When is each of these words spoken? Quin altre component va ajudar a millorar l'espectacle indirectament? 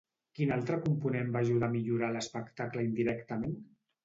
Quin 0.37 0.53
altre 0.53 0.79
component 0.85 1.29
va 1.35 1.43
ajudar 1.47 1.69
a 1.73 1.75
millorar 1.75 2.09
l'espectacle 2.17 2.87
indirectament? 2.89 3.55